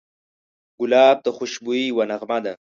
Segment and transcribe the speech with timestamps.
[0.79, 2.53] ګلاب د خوشبویۍ یوه نغمه ده.